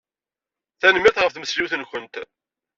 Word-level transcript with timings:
Tanemmirt 0.79 1.21
ɣef 1.21 1.31
tmesliwt-nkent. 1.33 2.15